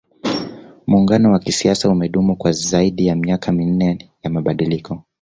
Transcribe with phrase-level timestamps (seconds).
[0.87, 5.03] muungano wa kisiasa umedumu kwa zaidi ya miaka minne ya mabadiliko